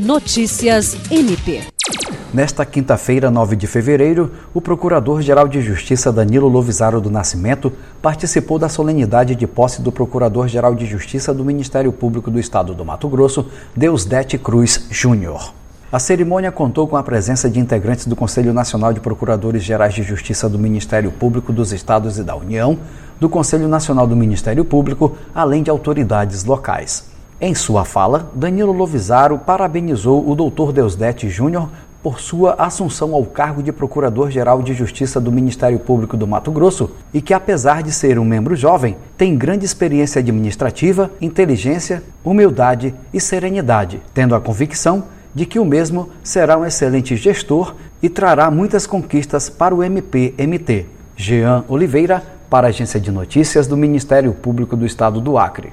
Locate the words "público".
11.92-12.30, 21.12-21.52, 24.64-25.14, 35.78-36.18, 54.34-54.76